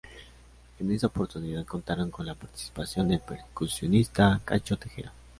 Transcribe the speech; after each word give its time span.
En 0.79 0.91
esa 0.91 1.05
oportunidad 1.05 1.63
contaron 1.63 2.09
con 2.09 2.25
la 2.25 2.33
participación 2.33 3.09
del 3.09 3.19
percusionista 3.19 4.41
Cacho 4.43 4.75
Tejera. 4.75 5.13